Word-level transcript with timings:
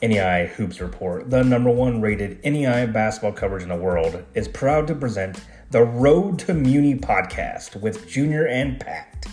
NAIA 0.00 0.48
Hoops 0.50 0.80
Report, 0.80 1.28
the 1.28 1.42
number 1.42 1.70
one 1.70 2.00
rated 2.00 2.40
NAIA 2.44 2.92
basketball 2.92 3.32
coverage 3.32 3.64
in 3.64 3.68
the 3.68 3.74
world, 3.74 4.24
is 4.34 4.46
proud 4.46 4.86
to 4.86 4.94
present 4.94 5.40
the 5.70 5.82
Road 5.82 6.38
to 6.40 6.54
Muni 6.54 6.94
podcast 6.94 7.80
with 7.80 8.08
Junior 8.08 8.46
and 8.46 8.78
Pat. 8.78 9.26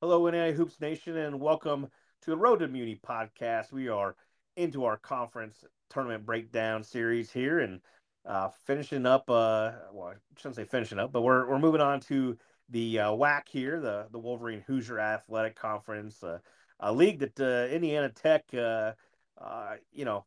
Hello, 0.00 0.22
NAIA 0.22 0.52
Hoops 0.52 0.80
Nation, 0.80 1.16
and 1.16 1.38
welcome 1.38 1.86
to 2.22 2.30
the 2.30 2.36
Road 2.36 2.58
to 2.58 2.66
Muni 2.66 3.00
podcast. 3.06 3.70
We 3.70 3.88
are 3.88 4.16
into 4.56 4.84
our 4.84 4.96
conference 4.96 5.64
tournament 5.90 6.26
breakdown 6.26 6.82
series 6.82 7.30
here 7.30 7.60
and 7.60 7.80
uh, 8.26 8.48
finishing 8.66 9.06
up. 9.06 9.30
Uh, 9.30 9.72
well, 9.92 10.08
I 10.08 10.14
shouldn't 10.36 10.56
say 10.56 10.64
finishing 10.64 10.98
up, 10.98 11.12
but 11.12 11.22
we're, 11.22 11.48
we're 11.48 11.60
moving 11.60 11.80
on 11.80 12.00
to 12.00 12.36
the 12.70 13.00
uh, 13.00 13.10
WAC 13.10 13.48
here, 13.48 13.80
the, 13.80 14.06
the 14.10 14.18
Wolverine 14.18 14.62
Hoosier 14.66 14.98
Athletic 15.00 15.56
Conference. 15.56 16.22
Uh, 16.22 16.38
a 16.80 16.92
league 16.92 17.18
that 17.20 17.38
uh, 17.40 17.72
Indiana 17.72 18.08
Tech, 18.08 18.44
uh, 18.54 18.92
uh, 19.40 19.76
you 19.92 20.04
know, 20.04 20.24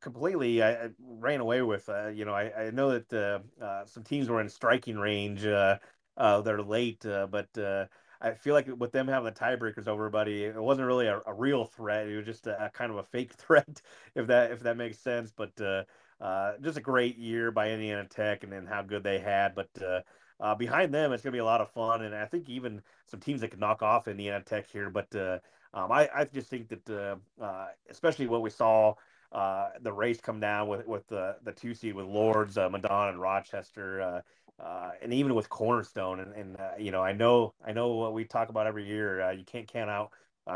completely 0.00 0.62
I, 0.62 0.72
I 0.72 0.88
ran 0.98 1.40
away 1.40 1.62
with. 1.62 1.88
Uh, 1.88 2.08
you 2.08 2.24
know, 2.24 2.32
I, 2.32 2.66
I 2.66 2.70
know 2.70 2.98
that 2.98 3.12
uh, 3.12 3.64
uh, 3.64 3.84
some 3.86 4.02
teams 4.02 4.28
were 4.28 4.40
in 4.40 4.48
striking 4.48 4.98
range. 4.98 5.44
Uh, 5.44 5.78
uh, 6.16 6.40
they're 6.40 6.62
late, 6.62 7.04
uh, 7.06 7.26
but 7.26 7.56
uh, 7.58 7.86
I 8.20 8.32
feel 8.32 8.54
like 8.54 8.68
with 8.78 8.92
them 8.92 9.08
having 9.08 9.32
the 9.32 9.38
tiebreakers 9.38 9.88
over 9.88 10.06
everybody, 10.06 10.44
it 10.44 10.60
wasn't 10.60 10.86
really 10.86 11.06
a, 11.06 11.20
a 11.26 11.32
real 11.32 11.64
threat. 11.64 12.08
It 12.08 12.16
was 12.16 12.26
just 12.26 12.46
a, 12.46 12.66
a, 12.66 12.70
kind 12.70 12.90
of 12.90 12.98
a 12.98 13.04
fake 13.04 13.32
threat, 13.36 13.80
if 14.14 14.26
that 14.26 14.50
if 14.52 14.60
that 14.60 14.76
makes 14.76 14.98
sense. 14.98 15.32
But 15.34 15.58
uh, 15.60 15.84
uh, 16.22 16.54
just 16.60 16.76
a 16.78 16.82
great 16.82 17.16
year 17.16 17.50
by 17.50 17.70
Indiana 17.70 18.06
Tech, 18.08 18.42
and 18.42 18.52
then 18.52 18.66
how 18.66 18.82
good 18.82 19.02
they 19.02 19.18
had. 19.18 19.54
But 19.54 20.04
uh, 20.40 20.54
behind 20.54 20.92
them, 20.94 21.12
it's 21.12 21.22
going 21.22 21.32
to 21.32 21.36
be 21.36 21.40
a 21.40 21.44
lot 21.44 21.60
of 21.60 21.70
fun, 21.70 22.02
and 22.02 22.14
I 22.14 22.24
think 22.24 22.48
even 22.48 22.80
some 23.06 23.20
teams 23.20 23.42
that 23.42 23.50
could 23.50 23.60
knock 23.60 23.82
off 23.82 24.08
Indiana 24.08 24.42
Tech 24.42 24.66
here. 24.70 24.88
But 24.88 25.14
uh, 25.14 25.38
um, 25.74 25.92
I, 25.92 26.08
I 26.14 26.24
just 26.24 26.48
think 26.48 26.68
that, 26.68 26.90
uh, 26.90 27.16
uh, 27.42 27.66
especially 27.90 28.26
what 28.26 28.42
we 28.42 28.50
saw, 28.50 28.94
uh, 29.32 29.68
the 29.82 29.92
race 29.92 30.20
come 30.20 30.40
down 30.40 30.66
with 30.66 30.86
with 30.86 31.06
the 31.06 31.36
the 31.44 31.52
two 31.52 31.74
seed 31.74 31.94
with 31.94 32.06
Lourdes, 32.06 32.58
uh, 32.58 32.68
Madonna, 32.68 33.10
and 33.10 33.20
Rochester, 33.20 34.22
uh, 34.58 34.90
and 35.02 35.12
even 35.14 35.34
with 35.34 35.48
Cornerstone. 35.48 36.20
And, 36.20 36.34
and 36.34 36.58
you 36.78 36.90
know, 36.90 37.02
I 37.02 37.12
know 37.12 37.54
I 37.64 37.72
know 37.72 37.94
what 37.94 38.14
we 38.14 38.24
talk 38.24 38.48
about 38.48 38.66
every 38.66 38.86
year. 38.86 39.30
You 39.32 39.44
can't 39.44 39.68
count 39.68 39.90
out 39.90 40.10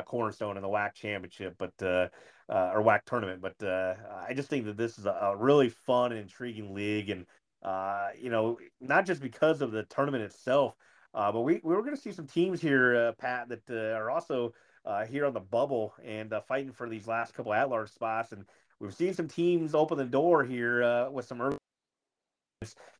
Cornerstone 0.06 0.56
in 0.56 0.62
the 0.62 0.68
WAC 0.68 0.94
championship, 0.94 1.54
but 1.56 1.72
or 1.80 2.82
WAC 2.82 3.04
tournament. 3.04 3.40
But 3.42 3.62
I 3.62 4.32
just 4.34 4.48
think 4.48 4.64
that 4.64 4.76
this 4.76 4.98
is 4.98 5.06
a, 5.06 5.12
a 5.12 5.36
really 5.36 5.68
fun 5.68 6.10
and 6.10 6.20
intriguing 6.20 6.74
league, 6.74 7.10
and 7.10 7.26
uh, 7.64 8.08
you 8.20 8.30
know, 8.30 8.58
not 8.80 9.06
just 9.06 9.22
because 9.22 9.62
of 9.62 9.72
the 9.72 9.84
tournament 9.84 10.22
itself, 10.22 10.74
uh, 11.14 11.32
but 11.32 11.42
we 11.42 11.60
we 11.62 11.74
were 11.74 11.82
going 11.82 11.94
to 11.94 12.00
see 12.00 12.12
some 12.12 12.26
teams 12.26 12.60
here, 12.60 12.96
uh, 12.96 13.12
Pat, 13.12 13.48
that 13.48 13.62
uh, 13.70 13.96
are 13.96 14.10
also 14.10 14.52
uh, 14.84 15.06
here 15.06 15.24
on 15.24 15.32
the 15.32 15.40
bubble 15.40 15.94
and 16.04 16.32
uh, 16.32 16.40
fighting 16.42 16.72
for 16.72 16.88
these 16.88 17.06
last 17.06 17.32
couple 17.34 17.54
at 17.54 17.70
large 17.70 17.90
spots. 17.90 18.32
And 18.32 18.44
we've 18.80 18.94
seen 18.94 19.14
some 19.14 19.28
teams 19.28 19.74
open 19.74 19.96
the 19.96 20.04
door 20.04 20.44
here 20.44 21.08
with 21.10 21.26
some 21.26 21.40
early. 21.40 21.56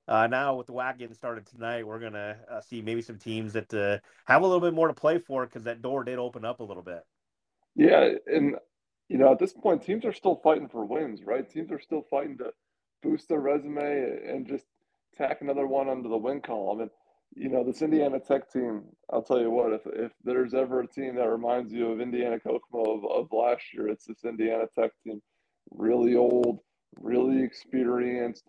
Now 0.08 0.56
with 0.56 0.66
the 0.66 0.72
WAC 0.72 0.98
getting 0.98 1.14
started 1.14 1.46
tonight, 1.46 1.86
we're 1.86 1.98
gonna 1.98 2.36
see 2.66 2.80
maybe 2.80 3.02
some 3.02 3.18
teams 3.18 3.52
that 3.54 4.00
have 4.26 4.42
a 4.42 4.46
little 4.46 4.60
bit 4.60 4.74
more 4.74 4.88
to 4.88 4.94
play 4.94 5.18
for 5.18 5.44
because 5.44 5.64
that 5.64 5.82
door 5.82 6.04
did 6.04 6.18
open 6.18 6.44
up 6.44 6.60
a 6.60 6.64
little 6.64 6.82
bit. 6.82 7.00
Yeah, 7.74 8.10
and 8.26 8.56
you 9.08 9.18
know 9.18 9.32
at 9.32 9.38
this 9.38 9.52
point, 9.52 9.82
teams 9.82 10.04
are 10.04 10.12
still 10.12 10.36
fighting 10.36 10.68
for 10.68 10.84
wins, 10.84 11.22
right? 11.24 11.48
Teams 11.48 11.72
are 11.72 11.80
still 11.80 12.06
fighting 12.10 12.38
to 12.38 12.52
boost 13.04 13.28
their 13.28 13.40
resume 13.40 14.18
and 14.26 14.46
just 14.46 14.64
tack 15.16 15.38
another 15.40 15.66
one 15.66 15.88
under 15.88 16.08
the 16.08 16.16
win 16.16 16.40
column. 16.40 16.80
And 16.80 16.90
you 17.36 17.48
know, 17.48 17.64
this 17.64 17.82
Indiana 17.82 18.20
Tech 18.20 18.50
team, 18.52 18.82
I'll 19.12 19.22
tell 19.22 19.40
you 19.40 19.50
what, 19.50 19.72
if, 19.72 19.82
if 19.86 20.12
there's 20.24 20.54
ever 20.54 20.80
a 20.80 20.86
team 20.86 21.16
that 21.16 21.28
reminds 21.28 21.72
you 21.72 21.90
of 21.90 22.00
Indiana 22.00 22.38
Kokomo 22.38 22.96
of, 22.96 23.04
of 23.04 23.28
last 23.32 23.62
year, 23.72 23.88
it's 23.88 24.06
this 24.06 24.24
Indiana 24.24 24.64
Tech 24.78 24.92
team. 25.04 25.20
Really 25.70 26.14
old, 26.14 26.60
really 27.00 27.42
experienced, 27.42 28.44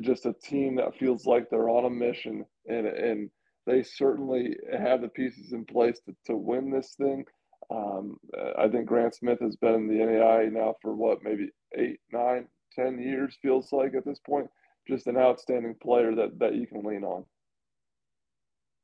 just 0.00 0.26
a 0.26 0.34
team 0.34 0.76
that 0.76 0.96
feels 0.98 1.24
like 1.26 1.48
they're 1.48 1.70
on 1.70 1.86
a 1.86 1.90
mission. 1.90 2.44
And, 2.68 2.86
and 2.86 3.30
they 3.66 3.82
certainly 3.82 4.56
have 4.78 5.00
the 5.00 5.08
pieces 5.08 5.52
in 5.52 5.64
place 5.64 5.98
to, 6.06 6.14
to 6.26 6.36
win 6.36 6.70
this 6.70 6.94
thing. 6.98 7.24
Um, 7.70 8.18
I 8.58 8.68
think 8.68 8.86
Grant 8.86 9.14
Smith 9.14 9.38
has 9.40 9.56
been 9.56 9.74
in 9.74 9.88
the 9.88 10.04
NAIA 10.04 10.52
now 10.52 10.74
for 10.82 10.94
what, 10.94 11.22
maybe 11.22 11.48
eight, 11.78 12.00
nine, 12.12 12.46
ten 12.74 12.98
years, 12.98 13.36
feels 13.40 13.72
like 13.72 13.94
at 13.94 14.04
this 14.04 14.20
point. 14.20 14.48
Just 14.88 15.06
an 15.06 15.16
outstanding 15.16 15.76
player 15.80 16.14
that, 16.16 16.38
that 16.40 16.56
you 16.56 16.66
can 16.66 16.82
lean 16.82 17.04
on. 17.04 17.24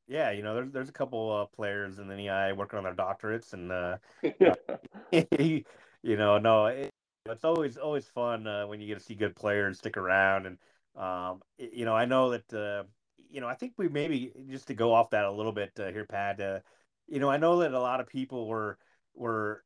Yeah, 0.07 0.31
you 0.31 0.43
know, 0.43 0.55
there's 0.55 0.73
there's 0.73 0.89
a 0.89 0.93
couple 0.93 1.31
uh, 1.33 1.47
players 1.55 1.99
in 1.99 2.09
the 2.09 2.15
NAIA 2.15 2.57
working 2.57 2.79
on 2.79 2.85
their 2.85 2.95
doctorates, 2.95 3.53
and 3.53 3.71
uh, 3.71 3.99
you 6.03 6.17
know, 6.17 6.39
no, 6.39 6.67
it, 6.67 6.91
it's 7.27 7.45
always 7.45 7.77
always 7.77 8.07
fun 8.07 8.47
uh, 8.47 8.67
when 8.67 8.81
you 8.81 8.87
get 8.87 8.99
to 8.99 9.05
see 9.05 9.15
good 9.15 9.37
players 9.37 9.79
stick 9.79 9.97
around, 9.97 10.47
and 10.47 10.59
um, 10.97 11.43
you 11.59 11.85
know, 11.85 11.95
I 11.95 12.07
know 12.07 12.31
that 12.31 12.53
uh, 12.55 12.85
you 13.31 13.41
know, 13.41 13.49
I 13.49 13.55
think 13.55 13.75
we 13.77 13.89
maybe 13.89 14.33
just 14.49 14.69
to 14.69 14.75
go 14.75 14.95
off 14.95 15.11
that 15.11 15.25
a 15.25 15.31
little 15.31 15.53
bit 15.53 15.73
uh, 15.79 15.89
here, 15.89 16.07
Pat. 16.07 16.41
Uh, 16.41 16.61
you 17.07 17.21
know, 17.21 17.29
I 17.29 17.37
know 17.37 17.59
that 17.61 17.73
a 17.73 17.81
lot 17.81 18.01
of 18.01 18.07
people 18.07 18.49
were 18.49 18.79
were, 19.15 19.63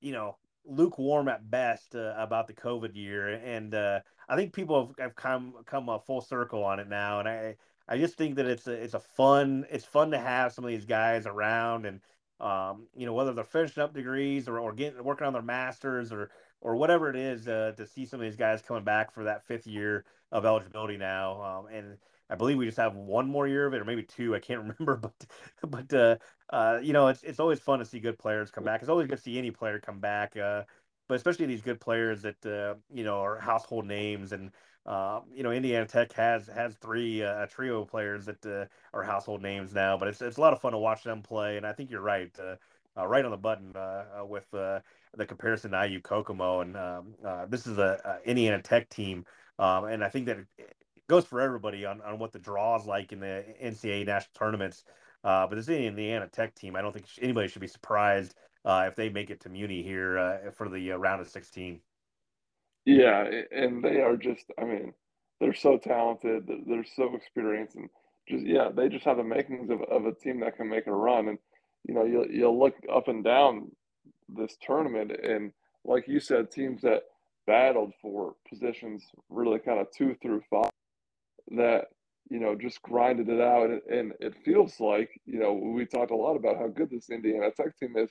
you 0.00 0.12
know, 0.12 0.36
lukewarm 0.64 1.28
at 1.28 1.50
best 1.50 1.94
uh, 1.94 2.14
about 2.16 2.46
the 2.46 2.52
COVID 2.52 2.94
year, 2.94 3.28
and 3.28 3.74
uh, 3.74 4.00
I 4.28 4.36
think 4.36 4.52
people 4.52 4.86
have, 4.86 4.94
have 4.98 5.16
come 5.16 5.54
come 5.66 5.88
a 5.88 5.98
full 5.98 6.20
circle 6.20 6.64
on 6.64 6.78
it 6.80 6.88
now, 6.88 7.20
and 7.20 7.28
I 7.28 7.56
I 7.90 7.98
just 7.98 8.14
think 8.14 8.36
that 8.36 8.46
it's 8.46 8.68
a 8.68 8.72
it's 8.72 8.94
a 8.94 9.00
fun 9.00 9.66
it's 9.68 9.84
fun 9.84 10.12
to 10.12 10.18
have 10.18 10.52
some 10.52 10.64
of 10.64 10.70
these 10.70 10.84
guys 10.84 11.26
around 11.26 11.86
and 11.86 12.00
um, 12.40 12.86
you 12.96 13.04
know 13.04 13.12
whether 13.12 13.32
they're 13.32 13.44
finishing 13.44 13.82
up 13.82 13.92
degrees 13.92 14.48
or, 14.48 14.60
or 14.60 14.72
getting 14.72 15.02
working 15.02 15.26
on 15.26 15.32
their 15.32 15.42
masters 15.42 16.12
or 16.12 16.30
or 16.60 16.76
whatever 16.76 17.10
it 17.10 17.16
is 17.16 17.48
uh, 17.48 17.72
to 17.76 17.86
see 17.86 18.06
some 18.06 18.20
of 18.20 18.24
these 18.24 18.36
guys 18.36 18.62
coming 18.62 18.84
back 18.84 19.12
for 19.12 19.24
that 19.24 19.44
fifth 19.44 19.66
year 19.66 20.04
of 20.30 20.46
eligibility 20.46 20.96
now 20.96 21.42
um, 21.42 21.66
and 21.74 21.98
I 22.30 22.36
believe 22.36 22.56
we 22.56 22.64
just 22.64 22.78
have 22.78 22.94
one 22.94 23.28
more 23.28 23.48
year 23.48 23.66
of 23.66 23.74
it 23.74 23.80
or 23.80 23.84
maybe 23.84 24.02
two 24.02 24.34
I 24.34 24.38
can't 24.38 24.60
remember 24.78 24.96
but 24.96 25.26
but 25.68 25.92
uh, 25.92 26.16
uh, 26.50 26.78
you 26.82 26.92
know 26.92 27.08
it's 27.08 27.22
it's 27.22 27.40
always 27.40 27.60
fun 27.60 27.80
to 27.80 27.84
see 27.84 28.00
good 28.00 28.18
players 28.18 28.50
come 28.50 28.64
back 28.64 28.80
it's 28.80 28.88
always 28.88 29.06
good 29.06 29.16
to 29.16 29.22
see 29.22 29.38
any 29.38 29.50
player 29.50 29.78
come 29.78 29.98
back 29.98 30.36
uh, 30.36 30.62
but 31.08 31.16
especially 31.16 31.46
these 31.46 31.62
good 31.62 31.80
players 31.80 32.22
that 32.22 32.46
uh, 32.46 32.74
you 32.92 33.04
know 33.04 33.20
are 33.20 33.38
household 33.38 33.86
names 33.86 34.32
and 34.32 34.52
uh, 34.86 35.20
you 35.34 35.42
know, 35.42 35.50
Indiana 35.50 35.86
Tech 35.86 36.12
has 36.14 36.46
has 36.46 36.74
three 36.76 37.22
uh, 37.22 37.46
trio 37.46 37.84
players 37.84 38.24
that 38.26 38.44
uh, 38.46 38.64
are 38.94 39.02
household 39.02 39.42
names 39.42 39.74
now, 39.74 39.96
but 39.96 40.08
it's 40.08 40.22
it's 40.22 40.38
a 40.38 40.40
lot 40.40 40.52
of 40.52 40.60
fun 40.60 40.72
to 40.72 40.78
watch 40.78 41.04
them 41.04 41.22
play. 41.22 41.56
And 41.56 41.66
I 41.66 41.72
think 41.72 41.90
you're 41.90 42.00
right, 42.00 42.30
uh, 42.38 42.56
uh, 42.98 43.06
right 43.06 43.24
on 43.24 43.30
the 43.30 43.36
button 43.36 43.76
uh, 43.76 44.24
with 44.24 44.50
the 44.50 44.82
comparison 45.26 45.72
to 45.72 45.86
IU 45.86 46.00
Kokomo. 46.00 46.60
And 46.60 46.76
um, 46.76 47.14
this 47.48 47.66
is 47.66 47.78
a, 47.78 48.00
a, 48.04 48.28
Indiana 48.28 48.62
Tech 48.62 48.88
team, 48.88 49.26
um, 49.58 49.84
and 49.84 50.02
I 50.02 50.08
think 50.08 50.26
that 50.26 50.38
goes 51.10 51.24
for 51.24 51.40
everybody 51.40 51.84
on, 51.84 52.00
on 52.02 52.20
what 52.20 52.30
the 52.32 52.38
draw 52.38 52.78
is 52.78 52.86
like 52.86 53.12
in 53.12 53.18
the 53.18 53.44
NCAA 53.62 54.06
national 54.06 54.30
tournaments. 54.38 54.84
Uh, 55.24 55.44
but 55.46 55.56
this 55.56 55.68
Indiana 55.68 56.28
Tech 56.28 56.54
team, 56.54 56.76
I 56.76 56.80
don't 56.80 56.92
think 56.92 57.06
anybody 57.20 57.48
should 57.48 57.60
be 57.60 57.66
surprised 57.66 58.36
uh, 58.64 58.84
if 58.86 58.94
they 58.94 59.08
make 59.08 59.28
it 59.28 59.40
to 59.40 59.48
Muni 59.48 59.82
here 59.82 60.16
uh, 60.16 60.50
for 60.52 60.68
the 60.68 60.90
round 60.92 61.20
of 61.20 61.28
16. 61.28 61.80
Yeah, 62.86 63.28
and 63.50 63.84
they 63.84 64.00
are 64.00 64.16
just, 64.16 64.46
I 64.56 64.64
mean, 64.64 64.94
they're 65.40 65.52
so 65.52 65.78
talented, 65.78 66.48
they're 66.66 66.86
so 66.96 67.14
experienced, 67.16 67.74
and 67.74 67.90
just, 68.28 68.46
yeah, 68.46 68.68
they 68.74 68.88
just 68.88 69.04
have 69.04 69.16
the 69.16 69.24
makings 69.24 69.68
of, 69.68 69.82
of 69.82 70.06
a 70.06 70.14
team 70.14 70.40
that 70.40 70.56
can 70.56 70.68
make 70.68 70.86
a 70.86 70.92
run. 70.92 71.28
And, 71.28 71.38
you 71.88 71.92
know, 71.92 72.04
you'll, 72.04 72.30
you'll 72.30 72.58
look 72.58 72.76
up 72.90 73.08
and 73.08 73.24
down 73.24 73.72
this 74.28 74.56
tournament, 74.64 75.10
and 75.10 75.52
like 75.84 76.06
you 76.06 76.20
said, 76.20 76.52
teams 76.52 76.82
that 76.82 77.02
battled 77.48 77.92
for 78.00 78.34
positions 78.48 79.02
really 79.28 79.58
kind 79.58 79.80
of 79.80 79.88
two 79.90 80.14
through 80.22 80.42
five 80.48 80.70
that, 81.50 81.86
you 82.30 82.40
know, 82.40 82.54
just 82.54 82.82
grinded 82.82 83.28
it 83.28 83.40
out. 83.40 83.70
And, 83.70 83.82
and 83.90 84.12
it 84.20 84.34
feels 84.44 84.78
like, 84.80 85.10
you 85.26 85.38
know, 85.38 85.52
we 85.52 85.86
talked 85.86 86.10
a 86.10 86.16
lot 86.16 86.36
about 86.36 86.56
how 86.58 86.68
good 86.68 86.90
this 86.90 87.10
Indiana 87.10 87.50
Tech 87.56 87.76
team 87.78 87.96
is 87.96 88.10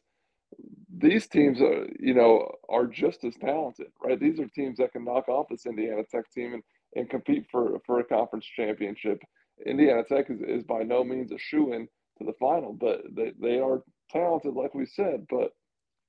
these 0.98 1.28
teams 1.28 1.62
are, 1.62 1.88
you 2.00 2.14
know, 2.14 2.52
are 2.70 2.88
just 2.88 3.24
as 3.24 3.36
talented, 3.36 3.88
right? 4.04 4.20
These 4.20 4.40
are 4.40 4.48
teams 4.48 4.78
that 4.78 4.92
can 4.92 5.06
knock 5.06 5.30
off 5.30 5.48
this 5.50 5.66
Indiana 5.66 6.04
Tech 6.10 6.30
team 6.32 6.54
and, 6.54 6.64
and 6.96 7.10
compete 7.10 7.46
for 7.52 7.80
for 7.86 8.00
a 8.00 8.04
conference 8.04 8.46
championship. 8.56 9.22
Indiana 9.66 10.04
Tech 10.04 10.30
is, 10.30 10.42
is 10.42 10.64
by 10.64 10.84
no 10.84 11.04
means 11.04 11.32
a 11.32 11.38
shoe 11.38 11.74
in 11.74 11.88
to 12.18 12.26
the 12.26 12.34
final, 12.40 12.74
but 12.74 13.02
they, 13.16 13.32
they 13.40 13.60
are 13.60 13.84
talented, 14.10 14.54
like 14.54 14.74
we 14.74 14.86
said. 14.86 15.26
But 15.30 15.52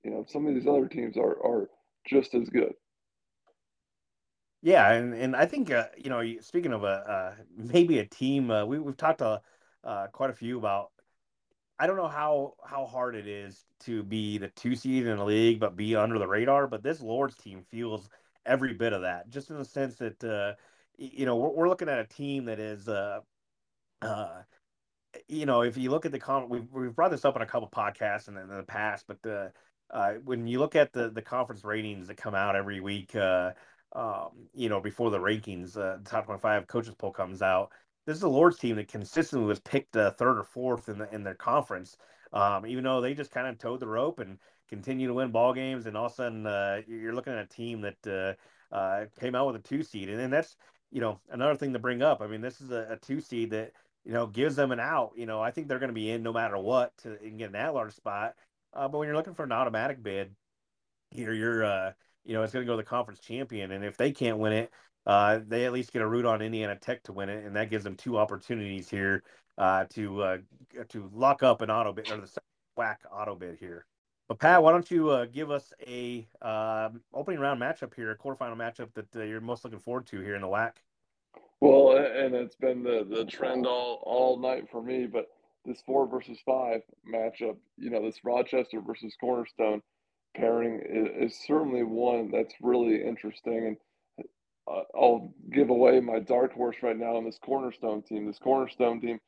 you 0.04 0.10
know, 0.10 0.24
some 0.28 0.46
of 0.46 0.54
these 0.54 0.66
other 0.66 0.88
teams 0.88 1.16
are 1.16 1.36
are 1.44 1.68
just 2.06 2.34
as 2.34 2.48
good. 2.48 2.72
Yeah, 4.62 4.92
and, 4.92 5.14
and 5.14 5.34
I 5.34 5.46
think 5.46 5.70
uh, 5.70 5.86
you 5.96 6.10
know, 6.10 6.22
speaking 6.40 6.72
of 6.72 6.84
a 6.84 6.86
uh, 6.86 7.34
maybe 7.56 7.98
a 7.98 8.06
team, 8.06 8.50
uh, 8.50 8.64
we 8.64 8.78
we've 8.78 8.96
talked 8.96 9.18
to 9.18 9.40
uh, 9.84 10.06
quite 10.08 10.30
a 10.30 10.34
few 10.34 10.58
about 10.58 10.90
I 11.78 11.86
don't 11.86 11.96
know 11.96 12.08
how 12.08 12.54
how 12.64 12.84
hard 12.84 13.14
it 13.16 13.26
is 13.26 13.64
to 13.80 14.02
be 14.02 14.38
the 14.38 14.48
two 14.48 14.76
seed 14.76 15.06
in 15.06 15.16
the 15.16 15.24
league 15.24 15.60
but 15.60 15.76
be 15.76 15.96
under 15.96 16.18
the 16.18 16.28
radar. 16.28 16.66
But 16.66 16.82
this 16.82 17.00
Lourdes 17.00 17.36
team 17.36 17.64
feels 17.70 18.10
every 18.44 18.74
bit 18.74 18.92
of 18.92 19.02
that, 19.02 19.30
just 19.30 19.50
in 19.50 19.56
the 19.56 19.64
sense 19.64 19.96
that 19.96 20.22
uh, 20.22 20.54
you 20.98 21.24
know 21.24 21.36
we're, 21.36 21.50
we're, 21.50 21.68
looking 21.68 21.88
at 21.88 21.98
a 21.98 22.06
team 22.06 22.44
that 22.46 22.58
is, 22.60 22.86
uh, 22.88 23.20
you 25.28 25.46
know, 25.46 25.62
if 25.62 25.76
you 25.78 25.90
look 25.90 26.04
at 26.04 26.12
the 26.12 26.18
comment, 26.18 26.50
we've 26.50 26.70
we've 26.70 26.94
brought 26.94 27.10
this 27.10 27.24
up 27.24 27.36
in 27.36 27.42
a 27.42 27.46
couple 27.46 27.68
podcasts 27.70 28.28
in, 28.28 28.36
in 28.36 28.48
the 28.48 28.62
past, 28.62 29.06
but 29.08 29.52
uh, 29.90 30.12
when 30.24 30.46
you 30.46 30.58
look 30.58 30.76
at 30.76 30.92
the 30.92 31.08
the 31.08 31.22
conference 31.22 31.64
ratings 31.64 32.08
that 32.08 32.18
come 32.18 32.34
out 32.34 32.56
every 32.56 32.80
week, 32.80 33.16
um, 33.92 34.48
you 34.54 34.68
know, 34.68 34.80
before 34.80 35.10
the 35.10 35.18
rankings, 35.18 35.76
uh, 35.76 35.96
the 36.02 36.08
top 36.08 36.26
25 36.26 36.66
coaches 36.66 36.94
poll 36.94 37.12
comes 37.12 37.42
out. 37.42 37.72
This 38.06 38.16
is 38.16 38.22
a 38.22 38.28
Lourdes 38.28 38.58
team 38.58 38.76
that 38.76 38.88
consistently 38.88 39.46
was 39.46 39.60
picked 39.60 39.96
uh, 39.96 40.12
third 40.12 40.38
or 40.38 40.44
fourth 40.44 40.88
in 40.88 40.98
the 40.98 41.12
in 41.14 41.22
their 41.22 41.34
conference, 41.34 41.96
um, 42.32 42.66
even 42.66 42.84
though 42.84 43.00
they 43.00 43.14
just 43.14 43.30
kind 43.30 43.46
of 43.46 43.58
towed 43.58 43.80
the 43.80 43.86
rope 43.86 44.20
and 44.20 44.38
continue 44.68 45.08
to 45.08 45.14
win 45.14 45.30
ball 45.30 45.52
games. 45.52 45.86
And 45.86 45.96
all 45.96 46.06
of 46.06 46.12
a 46.12 46.14
sudden, 46.14 46.46
uh, 46.46 46.80
you're 46.86 47.14
looking 47.14 47.32
at 47.32 47.44
a 47.44 47.46
team 47.46 47.82
that 47.82 48.36
uh, 48.72 48.74
uh, 48.74 49.06
came 49.18 49.34
out 49.34 49.46
with 49.48 49.56
a 49.56 49.68
two 49.68 49.82
seed, 49.82 50.08
and 50.08 50.18
then 50.18 50.30
that's 50.30 50.56
you 50.90 51.00
know 51.00 51.20
another 51.30 51.56
thing 51.56 51.72
to 51.72 51.78
bring 51.78 52.02
up. 52.02 52.20
I 52.20 52.26
mean, 52.26 52.40
this 52.40 52.60
is 52.60 52.70
a, 52.70 52.86
a 52.90 52.96
two 52.96 53.20
seed 53.20 53.50
that 53.50 53.72
you 54.04 54.12
know 54.12 54.26
gives 54.26 54.56
them 54.56 54.72
an 54.72 54.80
out. 54.80 55.12
You 55.16 55.26
know, 55.26 55.40
I 55.42 55.50
think 55.50 55.68
they're 55.68 55.78
going 55.78 55.88
to 55.88 55.94
be 55.94 56.10
in 56.10 56.22
no 56.22 56.32
matter 56.32 56.58
what 56.58 56.96
to 56.98 57.16
get 57.36 57.50
an 57.50 57.56
at 57.56 57.74
large 57.74 57.94
spot. 57.94 58.34
Uh, 58.72 58.88
but 58.88 58.98
when 58.98 59.08
you're 59.08 59.16
looking 59.16 59.34
for 59.34 59.42
an 59.44 59.52
automatic 59.52 60.02
bid, 60.02 60.34
here 61.10 61.32
you're 61.32 61.64
uh, 61.64 61.92
you 62.24 62.34
know, 62.34 62.42
it's 62.42 62.52
going 62.52 62.64
to 62.64 62.70
go 62.70 62.76
to 62.76 62.82
the 62.82 62.88
conference 62.88 63.20
champion. 63.20 63.72
And 63.72 63.84
if 63.84 63.96
they 63.96 64.12
can't 64.12 64.38
win 64.38 64.52
it, 64.52 64.70
uh, 65.06 65.40
they 65.46 65.64
at 65.64 65.72
least 65.72 65.92
get 65.92 66.02
a 66.02 66.06
root 66.06 66.26
on 66.26 66.42
Indiana 66.42 66.76
Tech 66.76 67.02
to 67.04 67.12
win 67.12 67.28
it, 67.28 67.44
and 67.44 67.56
that 67.56 67.70
gives 67.70 67.84
them 67.84 67.96
two 67.96 68.18
opportunities 68.18 68.88
here 68.88 69.22
uh, 69.58 69.84
to 69.90 70.22
uh, 70.22 70.38
to 70.88 71.10
lock 71.14 71.42
up 71.42 71.62
an 71.62 71.70
auto 71.70 71.92
bid 71.92 72.10
or 72.10 72.18
the 72.18 72.30
WAC 72.78 72.96
auto 73.10 73.34
bid 73.34 73.56
here. 73.58 73.86
But 74.28 74.38
Pat, 74.38 74.62
why 74.62 74.72
don't 74.72 74.88
you 74.90 75.10
uh, 75.10 75.26
give 75.26 75.50
us 75.50 75.72
a 75.86 76.28
um, 76.40 77.00
opening 77.12 77.40
round 77.40 77.60
matchup 77.60 77.94
here, 77.94 78.10
a 78.10 78.16
quarterfinal 78.16 78.56
matchup 78.56 78.92
that 78.94 79.16
uh, 79.16 79.22
you're 79.22 79.40
most 79.40 79.64
looking 79.64 79.80
forward 79.80 80.06
to 80.06 80.20
here 80.20 80.36
in 80.36 80.42
the 80.42 80.46
WAC? 80.46 80.72
Well, 81.60 81.96
and 81.96 82.34
it's 82.34 82.56
been 82.56 82.82
the 82.82 83.06
the 83.08 83.24
trend 83.24 83.66
all 83.66 84.02
all 84.04 84.38
night 84.38 84.68
for 84.70 84.82
me, 84.82 85.06
but 85.06 85.28
this 85.64 85.82
four 85.84 86.06
versus 86.06 86.38
five 86.44 86.82
matchup, 87.12 87.56
you 87.76 87.90
know, 87.90 88.02
this 88.02 88.20
Rochester 88.24 88.80
versus 88.80 89.14
Cornerstone 89.18 89.82
pairing 90.36 90.80
is, 90.88 91.32
is 91.32 91.40
certainly 91.46 91.82
one 91.82 92.30
that's 92.30 92.54
really 92.60 93.02
interesting. 93.02 93.76
And 94.18 94.26
uh, 94.70 94.82
I'll 94.94 95.32
give 95.52 95.70
away 95.70 96.00
my 96.00 96.20
dark 96.20 96.52
horse 96.52 96.76
right 96.82 96.96
now 96.96 97.16
on 97.16 97.24
this 97.24 97.38
Cornerstone 97.44 98.02
team. 98.02 98.26
This 98.26 98.38
Cornerstone 98.38 99.00
team 99.00 99.18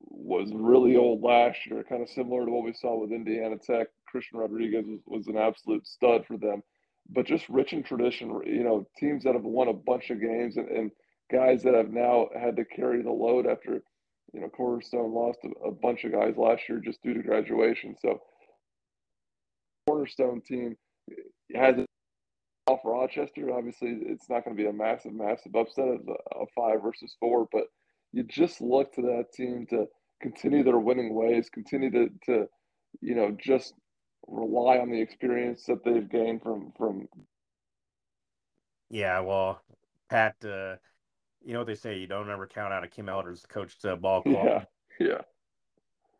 was 0.00 0.50
really 0.52 0.96
old 0.96 1.22
last 1.22 1.58
year, 1.66 1.84
kind 1.88 2.02
of 2.02 2.08
similar 2.08 2.44
to 2.44 2.50
what 2.50 2.64
we 2.64 2.72
saw 2.72 2.98
with 3.00 3.12
Indiana 3.12 3.56
Tech. 3.56 3.88
Christian 4.08 4.38
Rodriguez 4.38 4.84
was, 4.86 5.00
was 5.06 5.26
an 5.26 5.36
absolute 5.36 5.86
stud 5.86 6.24
for 6.26 6.36
them, 6.36 6.62
but 7.08 7.26
just 7.26 7.48
rich 7.48 7.72
in 7.72 7.82
tradition. 7.82 8.28
You 8.46 8.64
know, 8.64 8.86
teams 8.98 9.24
that 9.24 9.34
have 9.34 9.44
won 9.44 9.68
a 9.68 9.72
bunch 9.72 10.10
of 10.10 10.20
games 10.20 10.56
and, 10.56 10.68
and 10.68 10.90
guys 11.32 11.62
that 11.62 11.74
have 11.74 11.90
now 11.90 12.28
had 12.38 12.56
to 12.56 12.64
carry 12.64 13.02
the 13.02 13.10
load 13.10 13.46
after, 13.46 13.82
you 14.32 14.40
know, 14.40 14.48
Cornerstone 14.48 15.12
lost 15.12 15.38
a, 15.44 15.68
a 15.68 15.72
bunch 15.72 16.04
of 16.04 16.12
guys 16.12 16.34
last 16.36 16.62
year 16.68 16.80
just 16.84 17.02
due 17.02 17.14
to 17.14 17.22
graduation. 17.22 17.96
So 18.00 18.20
cornerstone 19.94 20.40
team 20.40 20.76
has 21.54 21.78
it 21.78 21.86
off 22.66 22.80
Rochester. 22.84 23.52
Obviously, 23.52 23.96
it's 24.02 24.28
not 24.28 24.44
going 24.44 24.56
to 24.56 24.62
be 24.62 24.68
a 24.68 24.72
massive, 24.72 25.12
massive 25.12 25.54
upset 25.54 25.88
of 25.88 26.00
a 26.08 26.46
five 26.54 26.82
versus 26.82 27.14
four, 27.20 27.46
but 27.52 27.64
you 28.12 28.24
just 28.24 28.60
look 28.60 28.92
to 28.94 29.02
that 29.02 29.26
team 29.32 29.66
to 29.70 29.86
continue 30.20 30.64
their 30.64 30.78
winning 30.78 31.14
ways, 31.14 31.48
continue 31.48 31.90
to, 31.90 32.08
to 32.26 32.46
you 33.00 33.14
know, 33.14 33.36
just 33.40 33.74
rely 34.26 34.78
on 34.78 34.90
the 34.90 35.00
experience 35.00 35.64
that 35.66 35.84
they've 35.84 36.08
gained 36.10 36.42
from 36.42 36.72
from. 36.76 37.06
Yeah, 38.90 39.20
well, 39.20 39.60
Pat, 40.08 40.36
uh, 40.44 40.76
you 41.44 41.52
know 41.52 41.60
what 41.60 41.66
they 41.66 41.74
say: 41.74 41.98
you 41.98 42.06
don't 42.06 42.30
ever 42.30 42.46
count 42.46 42.72
out 42.72 42.84
a 42.84 42.88
Kim 42.88 43.08
Elders 43.08 43.44
coached 43.48 43.84
uh, 43.84 43.96
ball 43.96 44.22
club. 44.22 44.66
Yeah, 44.98 45.06
yeah. 45.06 45.20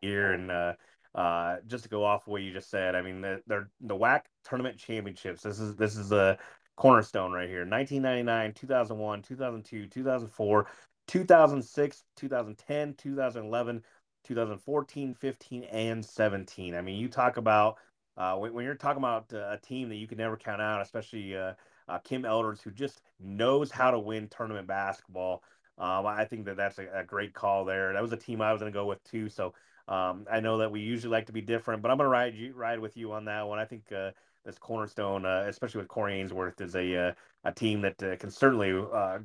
Here 0.01 0.33
and 0.33 0.51
uh, 0.51 0.73
uh, 1.15 1.57
just 1.65 1.85
to 1.85 1.89
go 1.89 2.03
off 2.03 2.27
what 2.27 2.41
you 2.41 2.51
just 2.51 2.69
said, 2.69 2.93
I 2.93 3.01
mean, 3.01 3.21
the, 3.21 3.41
they're 3.47 3.69
the 3.79 3.95
WAC 3.95 4.21
tournament 4.43 4.77
championships. 4.77 5.41
This 5.41 5.59
is 5.59 5.75
this 5.75 5.95
is 5.95 6.11
a 6.11 6.37
cornerstone 6.75 7.31
right 7.31 7.47
here. 7.47 7.65
1999, 7.65 8.53
2001, 8.53 9.21
2002, 9.21 9.87
2004, 9.87 10.67
2006, 11.07 12.03
2010, 12.17 12.93
2011, 12.95 13.83
2014, 14.25 15.13
15, 15.13 15.63
and 15.63 16.03
17. 16.03 16.75
I 16.75 16.81
mean, 16.81 16.99
you 16.99 17.07
talk 17.07 17.37
about 17.37 17.77
uh, 18.17 18.35
when, 18.35 18.53
when, 18.53 18.65
you're 18.65 18.75
talking 18.75 19.01
about 19.01 19.33
uh, 19.33 19.51
a 19.51 19.57
team 19.57 19.87
that 19.89 19.95
you 19.95 20.07
can 20.07 20.17
never 20.17 20.35
count 20.35 20.61
out, 20.61 20.81
especially 20.81 21.35
uh, 21.35 21.53
uh 21.87 21.99
Kim 21.99 22.25
Elders, 22.25 22.61
who 22.61 22.71
just 22.71 23.01
knows 23.19 23.71
how 23.71 23.91
to 23.91 23.99
win 23.99 24.27
tournament 24.27 24.67
basketball. 24.67 25.43
Um, 25.77 26.05
I 26.05 26.25
think 26.25 26.45
that 26.45 26.57
that's 26.57 26.79
a, 26.79 26.87
a, 26.93 27.03
great 27.03 27.33
call 27.33 27.65
there. 27.65 27.91
That 27.91 28.01
was 28.01 28.13
a 28.13 28.17
team 28.17 28.41
I 28.41 28.53
was 28.53 28.61
going 28.61 28.71
to 28.71 28.77
go 28.77 28.85
with 28.85 29.03
too. 29.03 29.27
So 29.27 29.53
um, 29.87 30.25
I 30.31 30.39
know 30.39 30.57
that 30.57 30.71
we 30.71 30.81
usually 30.81 31.11
like 31.11 31.27
to 31.27 31.33
be 31.33 31.41
different, 31.41 31.81
but 31.81 31.91
I'm 31.91 31.97
going 31.97 32.05
to 32.05 32.11
ride 32.11 32.35
you 32.35 32.53
ride 32.53 32.79
with 32.79 32.97
you 32.97 33.11
on 33.13 33.25
that 33.25 33.47
one. 33.47 33.59
I 33.59 33.65
think 33.65 33.91
uh, 33.91 34.11
this 34.43 34.57
Cornerstone, 34.57 35.25
uh, 35.25 35.45
especially 35.47 35.79
with 35.79 35.87
Corey 35.87 36.19
Ainsworth, 36.19 36.59
is 36.59 36.75
a 36.75 37.09
uh, 37.09 37.11
a 37.43 37.51
team 37.51 37.81
that 37.81 38.01
uh, 38.01 38.15
can 38.15 38.31
certainly 38.31 38.71
uh, 38.71 39.19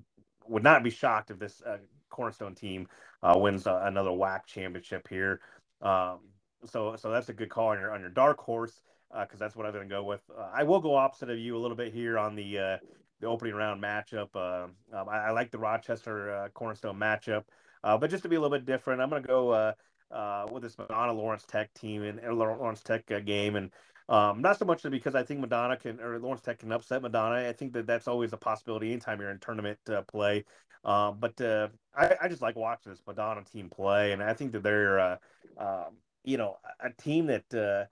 would 0.47 0.63
not 0.63 0.83
be 0.83 0.91
shocked 0.91 1.31
if 1.31 1.39
this 1.39 1.63
uh, 1.63 1.79
Cornerstone 2.11 2.55
team 2.55 2.89
wins 3.23 3.67
another 3.67 4.11
WAC 4.11 4.45
championship 4.47 5.09
here. 5.09 5.41
Um, 5.81 6.19
so 6.67 6.95
so 6.97 7.11
that's 7.11 7.31
a 7.31 7.35
good 7.35 7.49
call 7.49 7.69
on 7.69 7.81
your 7.81 7.95
on 7.95 8.01
your 8.01 8.11
dark 8.11 8.39
horse 8.39 8.83
because 9.19 9.39
that's 9.39 9.57
what 9.57 9.67
I'm 9.67 9.73
going 9.73 9.89
to 9.89 9.95
go 9.95 10.05
with. 10.05 10.21
I 10.53 10.63
will 10.63 10.81
go 10.81 10.95
opposite 10.95 11.31
of 11.31 11.39
you 11.39 11.57
a 11.57 11.61
little 11.61 11.77
bit 11.77 11.93
here 11.93 12.19
on 12.19 12.35
the 12.35 12.79
the 13.21 13.27
opening 13.27 13.55
round 13.55 13.83
matchup. 13.83 14.35
Um, 14.37 14.73
I, 14.93 15.29
I, 15.29 15.31
like 15.31 15.51
the 15.51 15.59
Rochester 15.59 16.51
Cornerstone 16.53 16.99
matchup, 16.99 17.45
but 17.83 18.11
just 18.11 18.23
to 18.25 18.29
be 18.29 18.37
a 18.37 18.41
little 18.41 18.57
bit 18.57 18.67
different, 18.67 19.01
I'm 19.01 19.09
going 19.09 19.23
to 19.23 19.29
go 19.29 19.75
uh, 20.11 20.47
with 20.51 20.63
this 20.63 20.77
Madonna 20.79 21.13
Lawrence 21.13 21.45
Tech 21.47 21.73
team 21.75 22.03
and, 22.03 22.21
Lawrence 22.37 22.83
Tech 22.83 23.11
uh, 23.11 23.21
game, 23.21 23.57
and 23.57 23.71
um, 24.09 24.41
not 24.41 24.59
so 24.59 24.65
much 24.65 24.83
because 24.91 25.15
I 25.15 25.23
think 25.23 25.41
Madonna 25.41 25.77
can 25.77 26.01
or 26.01 26.19
Lawrence 26.19 26.43
Tech 26.43 26.59
can 26.59 26.73
upset 26.73 27.03
Madonna. 27.03 27.49
I 27.49 27.53
think 27.53 27.73
that 27.75 27.87
that's 27.87 28.09
always 28.09 28.33
a 28.33 28.37
possibility 28.37 28.93
anytime 28.93 29.21
you're 29.21 29.31
in 29.31 29.39
tournament 29.39 29.79
uh, 29.89 30.03
play. 30.03 30.45
Um, 30.85 31.19
but 31.21 31.41
uh, 31.41 31.69
I, 31.95 32.17
I, 32.23 32.29
just 32.29 32.41
like 32.41 32.57
watching 32.57 32.93
this 32.93 33.03
Madonna 33.07 33.43
team 33.45 33.69
play, 33.69 34.13
and 34.13 34.23
I 34.23 34.33
think 34.33 34.53
that 34.53 34.63
they're 34.63 34.99
uh, 34.99 35.17
um, 35.59 35.97
you 36.25 36.39
know 36.39 36.57
a 36.81 36.91
team 36.91 37.27
that 37.27 37.55
uh, 37.55 37.85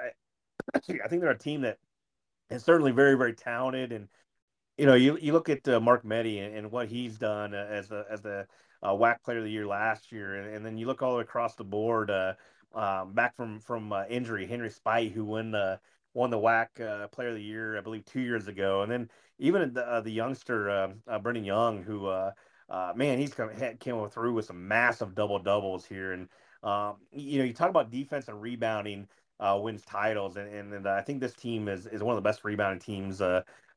I, 0.00 0.10
I 0.74 1.08
think 1.08 1.20
they're 1.20 1.30
a 1.30 1.38
team 1.38 1.62
that 1.62 1.78
is 2.48 2.64
certainly 2.64 2.92
very 2.92 3.16
very 3.16 3.34
talented 3.34 3.92
and 3.92 4.08
you 4.78 4.86
know, 4.86 4.94
you 4.94 5.18
you 5.20 5.32
look 5.32 5.48
at 5.48 5.66
uh, 5.68 5.80
Mark 5.80 6.04
Meddy 6.04 6.40
and, 6.40 6.56
and, 6.56 6.70
what 6.70 6.88
he's 6.88 7.18
done 7.18 7.52
uh, 7.52 7.66
as 7.68 7.90
a 7.90 8.04
as 8.08 8.22
the 8.22 8.46
uh, 8.82 8.90
WAC 8.90 9.22
Player 9.22 9.38
of 9.38 9.44
the 9.44 9.50
Year 9.50 9.66
last 9.66 10.12
year, 10.12 10.36
and, 10.36 10.54
and, 10.54 10.64
then 10.64 10.78
you 10.78 10.86
look 10.86 11.02
all 11.02 11.12
the 11.12 11.16
way 11.18 11.22
across 11.22 11.54
the 11.54 11.64
board, 11.64 12.10
uh, 12.10 12.34
um, 12.74 13.12
back 13.12 13.34
from 13.34 13.58
from 13.60 13.92
uh, 13.92 14.04
injury, 14.08 14.46
Henry 14.46 14.70
Spite, 14.70 15.12
who 15.12 15.24
won 15.24 15.50
the 15.50 15.80
won 16.14 16.30
the 16.30 16.38
WAC 16.38 16.80
uh, 16.80 17.08
Player 17.08 17.28
of 17.28 17.34
the 17.34 17.42
Year, 17.42 17.76
I 17.76 17.80
believe, 17.80 18.04
two 18.04 18.20
years 18.20 18.48
ago, 18.48 18.82
and 18.82 18.90
then 18.90 19.10
even 19.38 19.72
the 19.72 20.00
the 20.04 20.12
youngster 20.12 20.70
uh, 20.70 21.18
Brendan 21.18 21.44
Young, 21.44 21.82
who 21.82 22.08
man, 22.94 23.18
he's 23.18 23.34
come 23.34 23.50
came 23.80 24.08
through 24.08 24.34
with 24.34 24.44
some 24.44 24.68
massive 24.68 25.14
double 25.14 25.38
doubles 25.38 25.84
here, 25.84 26.12
and 26.12 26.28
um, 26.62 26.96
you 27.12 27.38
know, 27.38 27.44
you 27.44 27.54
talk 27.54 27.70
about 27.70 27.90
defense 27.90 28.28
and 28.28 28.40
rebounding. 28.40 29.08
wins 29.40 29.84
titles, 29.84 30.36
and, 30.36 30.52
and, 30.52 30.72
and 30.72 30.86
I 30.86 31.00
think 31.00 31.20
this 31.20 31.34
team 31.34 31.68
is, 31.68 31.86
is 31.86 32.02
one 32.02 32.16
of 32.16 32.22
the 32.22 32.28
best 32.28 32.44
rebounding 32.44 32.80
teams 32.80 33.20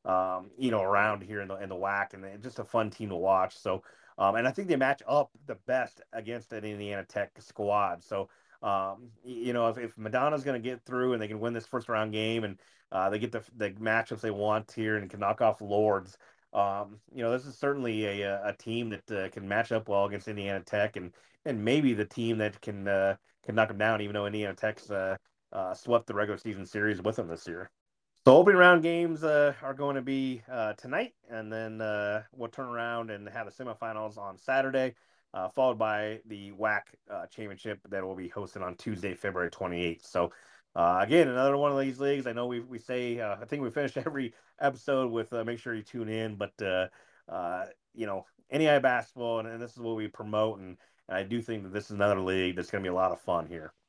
um, 0.04 0.50
you 0.58 0.70
know, 0.70 0.82
around 0.82 1.22
here 1.22 1.40
in 1.40 1.48
the 1.48 1.56
in 1.56 1.68
the 1.68 1.76
WAC, 1.76 2.14
and 2.14 2.42
just 2.42 2.58
a 2.58 2.64
fun 2.64 2.90
team 2.90 3.08
to 3.10 3.16
watch. 3.16 3.56
So, 3.56 3.82
um, 4.22 4.36
and 4.36 4.46
I 4.48 4.52
think 4.52 4.68
they 4.68 4.76
match 4.76 5.02
up 5.18 5.30
the 5.46 5.58
best 5.66 5.96
against 6.12 6.52
an 6.52 6.64
Indiana 6.64 7.04
Tech 7.04 7.30
squad. 7.40 7.96
So, 8.04 8.28
um, 8.62 9.10
you 9.24 9.52
know, 9.52 9.68
if, 9.70 9.78
if 9.78 9.92
Madonna's 9.96 10.44
going 10.44 10.62
to 10.62 10.68
get 10.70 10.84
through 10.86 11.12
and 11.12 11.20
they 11.20 11.28
can 11.28 11.40
win 11.40 11.54
this 11.54 11.66
first 11.66 11.88
round 11.88 12.12
game, 12.12 12.44
and 12.46 12.54
uh, 12.92 13.10
they 13.10 13.18
get 13.18 13.32
the 13.32 13.42
the 13.56 13.70
matchups 13.80 14.20
they 14.20 14.30
want 14.30 14.72
here 14.72 14.96
and 14.98 15.10
can 15.10 15.20
knock 15.20 15.40
off 15.40 15.60
Lourdes, 15.60 16.16
Um, 16.52 17.00
you 17.14 17.22
know, 17.22 17.32
this 17.32 17.46
is 17.46 17.56
certainly 17.58 18.04
a 18.04 18.48
a 18.50 18.52
team 18.66 18.90
that 18.90 19.10
uh, 19.10 19.28
can 19.30 19.48
match 19.48 19.72
up 19.72 19.88
well 19.88 20.04
against 20.04 20.28
Indiana 20.28 20.60
Tech, 20.60 20.96
and 20.96 21.12
and 21.44 21.64
maybe 21.64 21.94
the 21.94 22.04
team 22.04 22.38
that 22.38 22.60
can 22.60 22.86
uh, 22.86 23.16
can 23.44 23.54
knock 23.54 23.68
them 23.68 23.78
down, 23.78 24.00
even 24.02 24.14
though 24.14 24.26
Indiana 24.26 24.54
Tech's 24.54 24.90
uh, 24.90 25.16
uh, 25.52 25.74
swept 25.74 26.06
the 26.06 26.14
regular 26.14 26.38
season 26.38 26.66
series 26.66 27.00
with 27.00 27.16
them 27.16 27.28
this 27.28 27.46
year. 27.46 27.70
So 28.24 28.36
opening 28.36 28.58
round 28.58 28.84
games 28.84 29.24
uh, 29.24 29.52
are 29.62 29.74
going 29.74 29.96
to 29.96 30.02
be 30.02 30.42
uh, 30.48 30.74
tonight, 30.74 31.12
and 31.28 31.52
then 31.52 31.80
uh, 31.80 32.22
we'll 32.32 32.50
turn 32.50 32.68
around 32.68 33.10
and 33.10 33.28
have 33.28 33.46
the 33.46 33.64
semifinals 33.64 34.16
on 34.16 34.38
Saturday, 34.38 34.94
uh, 35.34 35.48
followed 35.48 35.76
by 35.76 36.20
the 36.26 36.52
WAC 36.52 36.82
uh, 37.10 37.26
championship 37.26 37.80
that 37.88 38.04
will 38.04 38.14
be 38.14 38.28
hosted 38.28 38.62
on 38.62 38.76
Tuesday, 38.76 39.14
February 39.14 39.50
28th. 39.50 40.06
So 40.06 40.30
uh, 40.76 41.00
again, 41.00 41.26
another 41.26 41.56
one 41.56 41.72
of 41.72 41.80
these 41.80 41.98
leagues. 41.98 42.28
I 42.28 42.32
know 42.32 42.46
we 42.46 42.60
we 42.60 42.78
say 42.78 43.20
I 43.20 43.44
think 43.44 43.60
we 43.60 43.70
finish 43.70 43.96
every 44.06 44.34
episode 44.60 45.10
with 45.10 45.32
make 45.32 45.58
sure 45.58 45.74
you 45.74 45.82
tune 45.82 46.08
in, 46.08 46.36
but 46.36 46.52
you 46.60 48.06
know 48.06 48.24
NAIA 48.54 48.80
basketball, 48.80 49.40
and, 49.40 49.48
and, 49.48 49.60
this 49.60 49.72
is 49.72 49.78
what 49.78 49.96
we 49.96 50.06
promote, 50.06 50.60
and, 50.60 50.76
and 51.08 51.18
I 51.18 51.24
do 51.24 51.42
think 51.42 51.64
that 51.64 51.72
this 51.72 51.86
is 51.86 51.90
another 51.90 52.20
league 52.20 52.54
that's 52.54 52.70
going 52.70 52.84
to 52.84 52.88
be 52.88 52.92
a 52.92 52.94
lot 52.94 53.10
of 53.10 53.20
fun 53.20 53.48
here. 53.48 53.72